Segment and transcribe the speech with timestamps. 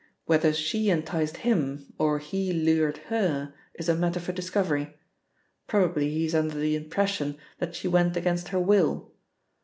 [0.25, 4.97] Whether she enticed him or he lured her is a matter for discovery.
[5.67, 9.13] Probably he is under the impression that she went against her will.